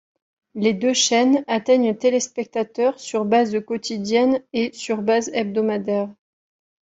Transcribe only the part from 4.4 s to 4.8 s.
et